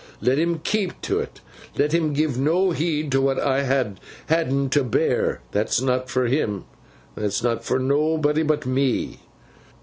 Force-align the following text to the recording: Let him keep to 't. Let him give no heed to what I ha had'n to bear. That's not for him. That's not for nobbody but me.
Let 0.19 0.39
him 0.39 0.57
keep 0.63 0.99
to 1.03 1.23
't. 1.23 1.41
Let 1.77 1.91
him 1.93 2.11
give 2.13 2.35
no 2.35 2.71
heed 2.71 3.11
to 3.11 3.21
what 3.21 3.37
I 3.39 3.63
ha 3.65 3.91
had'n 4.29 4.67
to 4.71 4.83
bear. 4.83 5.41
That's 5.51 5.79
not 5.79 6.09
for 6.09 6.25
him. 6.25 6.65
That's 7.13 7.43
not 7.43 7.63
for 7.63 7.77
nobbody 7.77 8.41
but 8.41 8.65
me. 8.65 9.19